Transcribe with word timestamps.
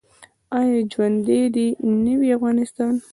آیا 0.57 0.79
ژوندی 0.91 1.41
دې 1.55 1.67
نه 2.03 2.13
وي 2.19 2.29
افغانستان؟ 2.37 2.93